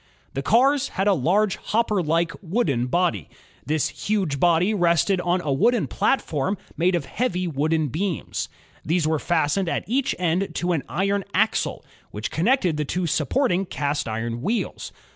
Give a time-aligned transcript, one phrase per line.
[0.33, 3.29] The cars had a large hopper like, wooden body.
[3.67, 8.49] This huge body rested on a wooden platform made of heavy wooden beams.
[8.83, 13.63] These were fastened at each end to an iron axle, which connected the two supporting
[13.67, 14.91] cast iron wheels.